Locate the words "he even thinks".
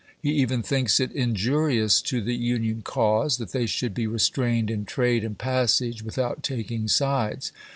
0.19-0.99